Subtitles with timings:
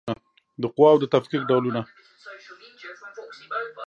[0.61, 1.81] د قواوو د تفکیک ډولونه